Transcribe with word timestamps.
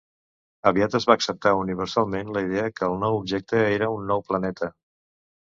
Aviat 0.69 0.95
es 0.99 1.03
va 1.09 1.15
acceptar 1.19 1.51
universalment 1.63 2.31
la 2.39 2.43
idea 2.47 2.73
que 2.79 2.89
el 2.89 2.97
nou 3.05 3.19
objecte 3.19 3.61
era 3.77 3.93
un 3.99 4.09
nou 4.15 4.27
planeta. 4.33 4.73